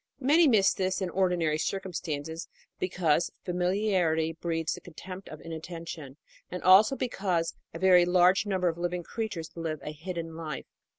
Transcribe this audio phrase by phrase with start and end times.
[0.19, 2.47] Many miss this in ordinary circumstances
[2.79, 6.17] because familiarity breeds the contempt of inatten tion,
[6.49, 10.65] and also because a very large number of living creatures live a hidden life.